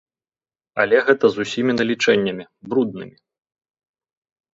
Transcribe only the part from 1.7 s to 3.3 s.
налічэннямі, бруднымі.